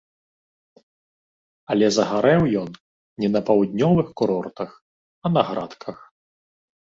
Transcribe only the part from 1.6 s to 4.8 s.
Але загарэў ён не на паўднёвых курортах,